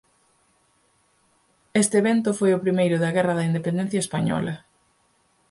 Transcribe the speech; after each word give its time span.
Este 1.81 1.95
evento 2.03 2.29
foi 2.39 2.51
o 2.53 2.61
primeiro 2.65 2.97
da 2.99 3.13
Guerra 3.15 3.37
da 3.39 3.47
Independencia 3.51 4.03
española. 4.05 4.53